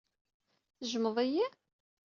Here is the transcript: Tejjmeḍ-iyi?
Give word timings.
Tejjmeḍ-iyi? 0.77 1.45